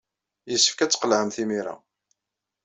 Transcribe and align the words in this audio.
Yessefk 0.49 0.79
ad 0.79 0.91
tqelɛemt 0.91 1.37
imir-a. 1.43 1.75